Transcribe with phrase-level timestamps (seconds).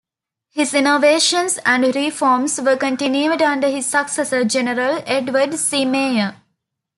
[0.49, 5.85] His innovations and reforms were continued under his successor, General Edward C.
[5.85, 6.37] Meyer.